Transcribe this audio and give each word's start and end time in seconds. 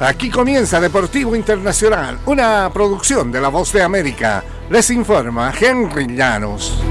Aquí 0.00 0.30
comienza 0.30 0.80
Deportivo 0.80 1.36
Internacional, 1.36 2.20
una 2.24 2.70
producción 2.72 3.30
de 3.30 3.38
La 3.38 3.48
Voz 3.48 3.70
de 3.74 3.82
América. 3.82 4.42
Les 4.70 4.88
informa 4.90 5.52
Henry 5.52 6.16
Llanos. 6.16 6.82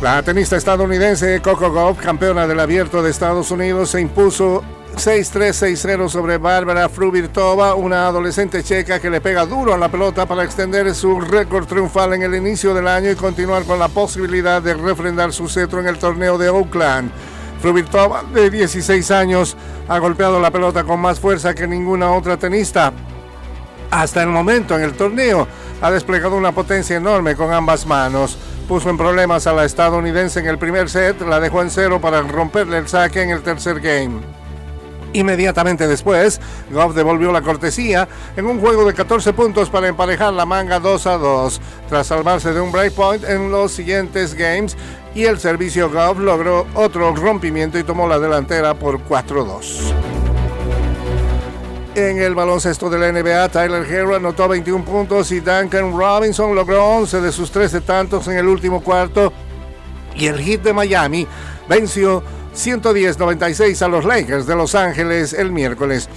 La 0.00 0.22
tenista 0.22 0.56
estadounidense 0.56 1.42
Coco 1.42 1.72
Gauff, 1.72 1.98
campeona 1.98 2.46
del 2.46 2.60
Abierto 2.60 3.02
de 3.02 3.10
Estados 3.10 3.50
Unidos, 3.50 3.90
se 3.90 4.00
impuso 4.00 4.62
6-3-6-0 4.94 6.08
sobre 6.08 6.38
Bárbara 6.38 6.88
Fruvirtova, 6.88 7.74
una 7.74 8.06
adolescente 8.06 8.62
checa 8.62 9.00
que 9.00 9.10
le 9.10 9.20
pega 9.20 9.46
duro 9.46 9.74
a 9.74 9.78
la 9.78 9.88
pelota 9.88 10.26
para 10.26 10.44
extender 10.44 10.94
su 10.94 11.20
récord 11.20 11.66
triunfal 11.66 12.14
en 12.14 12.22
el 12.22 12.36
inicio 12.36 12.72
del 12.72 12.86
año 12.86 13.10
y 13.10 13.16
continuar 13.16 13.64
con 13.64 13.80
la 13.80 13.88
posibilidad 13.88 14.62
de 14.62 14.74
refrendar 14.74 15.32
su 15.32 15.48
cetro 15.48 15.80
en 15.80 15.88
el 15.88 15.98
torneo 15.98 16.38
de 16.38 16.50
Oakland. 16.50 17.10
Fruvirtova, 17.60 18.22
de 18.32 18.50
16 18.50 19.10
años, 19.10 19.56
ha 19.88 19.98
golpeado 19.98 20.40
la 20.40 20.50
pelota 20.50 20.84
con 20.84 21.00
más 21.00 21.18
fuerza 21.18 21.54
que 21.54 21.66
ninguna 21.66 22.12
otra 22.12 22.36
tenista. 22.36 22.92
Hasta 23.90 24.22
el 24.22 24.28
momento 24.28 24.76
en 24.76 24.84
el 24.84 24.94
torneo 24.94 25.48
ha 25.80 25.90
desplegado 25.90 26.36
una 26.36 26.52
potencia 26.52 26.96
enorme 26.96 27.34
con 27.34 27.52
ambas 27.52 27.86
manos. 27.86 28.38
Puso 28.68 28.90
en 28.90 28.98
problemas 28.98 29.46
a 29.46 29.52
la 29.52 29.64
estadounidense 29.64 30.40
en 30.40 30.46
el 30.46 30.58
primer 30.58 30.90
set, 30.90 31.20
la 31.22 31.40
dejó 31.40 31.62
en 31.62 31.70
cero 31.70 32.00
para 32.00 32.20
romperle 32.22 32.78
el 32.78 32.86
saque 32.88 33.22
en 33.22 33.30
el 33.30 33.42
tercer 33.42 33.80
game. 33.80 34.37
Inmediatamente 35.14 35.88
después, 35.88 36.40
Goff 36.70 36.94
devolvió 36.94 37.32
la 37.32 37.40
cortesía 37.40 38.08
en 38.36 38.46
un 38.46 38.60
juego 38.60 38.84
de 38.84 38.92
14 38.92 39.32
puntos 39.32 39.70
para 39.70 39.88
emparejar 39.88 40.34
la 40.34 40.44
manga 40.44 40.80
2 40.80 41.06
a 41.06 41.16
2. 41.16 41.60
Tras 41.88 42.06
salvarse 42.06 42.52
de 42.52 42.60
un 42.60 42.70
breakpoint 42.70 43.24
en 43.24 43.50
los 43.50 43.72
siguientes 43.72 44.34
games, 44.34 44.76
y 45.14 45.24
el 45.24 45.38
servicio 45.38 45.90
Goff 45.90 46.18
logró 46.18 46.66
otro 46.74 47.14
rompimiento 47.14 47.78
y 47.78 47.84
tomó 47.84 48.06
la 48.06 48.18
delantera 48.18 48.74
por 48.74 49.02
4-2. 49.04 49.94
En 51.94 52.18
el 52.18 52.34
baloncesto 52.34 52.88
de 52.88 52.98
la 52.98 53.10
NBA, 53.10 53.48
Tyler 53.48 53.84
Hero 53.84 54.14
anotó 54.14 54.46
21 54.46 54.84
puntos 54.84 55.32
y 55.32 55.40
Duncan 55.40 55.96
Robinson 55.96 56.54
logró 56.54 56.84
11 56.84 57.20
de 57.20 57.32
sus 57.32 57.50
13 57.50 57.80
tantos 57.80 58.28
en 58.28 58.38
el 58.38 58.46
último 58.46 58.80
cuarto. 58.80 59.32
Y 60.14 60.26
el 60.26 60.38
hit 60.38 60.62
de 60.62 60.72
Miami 60.72 61.26
venció 61.68 62.22
110-96 62.58 63.80
a 63.82 63.88
los 63.88 64.04
Lakers 64.04 64.46
de 64.46 64.56
Los 64.56 64.74
Ángeles 64.74 65.32
el 65.32 65.52
miércoles. 65.52 66.08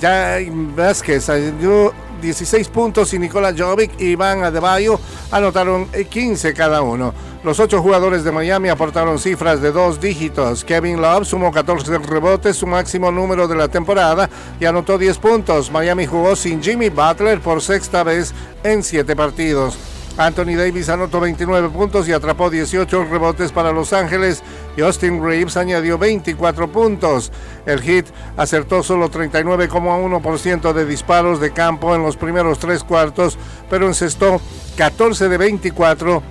Jay 0.00 0.50
Vázquez 0.50 1.28
ayudó 1.28 1.92
16 2.22 2.68
puntos 2.68 3.12
y 3.12 3.18
Nicola 3.18 3.52
Jovic 3.56 4.00
y 4.00 4.12
Iván 4.12 4.42
Adebayo 4.42 4.98
anotaron 5.30 5.86
15 5.86 6.54
cada 6.54 6.80
uno. 6.80 7.12
Los 7.44 7.60
ocho 7.60 7.82
jugadores 7.82 8.24
de 8.24 8.32
Miami 8.32 8.70
aportaron 8.70 9.18
cifras 9.18 9.60
de 9.60 9.70
dos 9.70 10.00
dígitos. 10.00 10.64
Kevin 10.64 11.02
Love 11.02 11.26
sumó 11.26 11.52
14 11.52 11.98
rebotes, 11.98 12.56
su 12.56 12.66
máximo 12.66 13.10
número 13.10 13.46
de 13.46 13.56
la 13.56 13.68
temporada, 13.68 14.30
y 14.58 14.64
anotó 14.64 14.96
10 14.96 15.18
puntos. 15.18 15.70
Miami 15.70 16.06
jugó 16.06 16.36
sin 16.36 16.62
Jimmy 16.62 16.88
Butler 16.88 17.40
por 17.40 17.60
sexta 17.60 18.02
vez 18.02 18.32
en 18.62 18.82
siete 18.82 19.14
partidos. 19.14 19.91
Anthony 20.18 20.56
Davis 20.56 20.88
anotó 20.88 21.20
29 21.20 21.70
puntos 21.70 22.08
y 22.08 22.12
atrapó 22.12 22.50
18 22.50 23.04
rebotes 23.04 23.50
para 23.50 23.72
Los 23.72 23.92
Ángeles 23.92 24.42
y 24.76 24.82
Austin 24.82 25.22
Reeves 25.24 25.56
añadió 25.56 25.98
24 25.98 26.70
puntos. 26.70 27.32
El 27.66 27.80
Heat 27.80 28.06
acertó 28.36 28.82
solo 28.82 29.10
39,1% 29.10 30.72
de 30.72 30.86
disparos 30.86 31.40
de 31.40 31.52
campo 31.52 31.94
en 31.94 32.02
los 32.02 32.16
primeros 32.16 32.58
tres 32.58 32.84
cuartos, 32.84 33.38
pero 33.70 33.86
encestó 33.86 34.40
14 34.76 35.28
de 35.28 35.38
24 35.38 36.22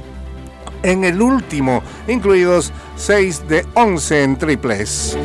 en 0.83 1.03
el 1.03 1.21
último, 1.21 1.83
incluidos 2.07 2.71
6 2.97 3.47
de 3.47 3.66
11 3.75 4.23
en 4.23 4.38
triples. 4.38 5.17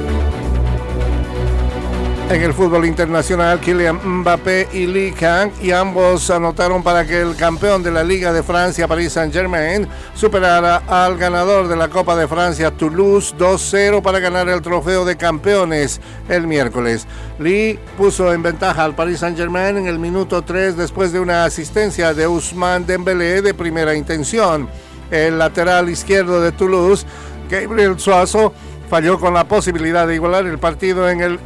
En 2.29 2.43
el 2.43 2.53
fútbol 2.53 2.85
internacional, 2.85 3.61
Kylian 3.61 4.01
Mbappé 4.03 4.69
y 4.73 4.87
Lee 4.89 5.13
Kang, 5.13 5.53
y 5.63 5.71
ambos 5.71 6.29
anotaron 6.29 6.83
para 6.83 7.07
que 7.07 7.21
el 7.21 7.37
campeón 7.37 7.85
de 7.85 7.93
la 7.93 8.03
Liga 8.03 8.33
de 8.33 8.43
Francia, 8.43 8.89
Paris 8.89 9.13
Saint-Germain, 9.13 9.87
superara 10.13 10.83
al 10.89 11.17
ganador 11.17 11.69
de 11.69 11.77
la 11.77 11.89
Copa 11.89 12.17
de 12.17 12.27
Francia, 12.27 12.73
Toulouse, 12.73 13.33
2-0 13.39 14.03
para 14.03 14.19
ganar 14.19 14.49
el 14.49 14.61
trofeo 14.61 15.05
de 15.05 15.17
campeones 15.17 16.01
el 16.29 16.49
miércoles. 16.49 17.07
Lee 17.39 17.79
puso 17.97 18.33
en 18.33 18.43
ventaja 18.43 18.83
al 18.83 18.97
Paris 18.97 19.21
Saint-Germain 19.21 19.77
en 19.77 19.87
el 19.87 20.01
minuto 20.01 20.43
3 20.43 20.77
después 20.77 21.13
de 21.13 21.21
una 21.21 21.45
asistencia 21.45 22.13
de 22.13 22.27
Ousmane 22.27 22.87
Dembélé 22.87 23.41
de 23.41 23.55
primera 23.55 23.95
intención 23.95 24.69
el 25.13 25.39
lateral 25.39 25.89
izquierdo 25.89 26.41
de 26.41 26.51
Toulouse, 26.51 27.07
Gabriel 27.49 28.01
Suazo, 28.01 28.53
falló 28.89 29.19
con 29.19 29.35
la 29.35 29.45
posibilidad 29.45 30.07
de 30.07 30.15
igualar 30.15 30.47
el 30.47 30.59
partido 30.59 31.09
en 31.09 31.21
el 31.21 31.39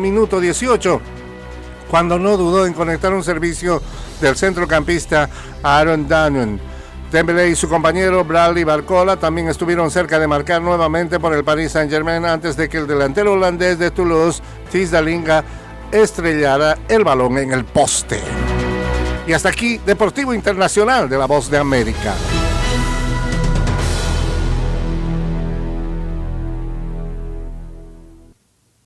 minuto 0.00 0.40
18, 0.40 1.00
cuando 1.90 2.18
no 2.18 2.36
dudó 2.36 2.66
en 2.66 2.72
conectar 2.72 3.12
un 3.12 3.24
servicio 3.24 3.82
del 4.20 4.36
centrocampista 4.36 5.28
Aaron 5.62 6.08
Dannon. 6.08 6.60
Dembélé 7.10 7.48
y 7.48 7.54
su 7.56 7.68
compañero 7.68 8.24
Bradley 8.24 8.64
Barcola 8.64 9.16
también 9.16 9.48
estuvieron 9.48 9.90
cerca 9.90 10.18
de 10.18 10.26
marcar 10.26 10.60
nuevamente 10.60 11.18
por 11.18 11.32
el 11.34 11.42
Paris 11.42 11.72
Saint-Germain 11.72 12.24
antes 12.26 12.56
de 12.56 12.68
que 12.68 12.76
el 12.76 12.86
delantero 12.86 13.32
holandés 13.32 13.78
de 13.78 13.90
Toulouse, 13.90 14.42
Tisdalinga, 14.70 15.42
estrellara 15.90 16.76
el 16.88 17.04
balón 17.04 17.38
en 17.38 17.52
el 17.52 17.64
poste. 17.64 18.20
Y 19.26 19.32
hasta 19.32 19.48
aquí, 19.48 19.78
Deportivo 19.78 20.34
Internacional 20.34 21.08
de 21.08 21.16
la 21.18 21.26
Voz 21.26 21.50
de 21.50 21.58
América. 21.58 22.14